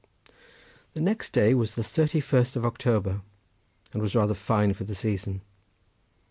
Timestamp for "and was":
3.93-4.15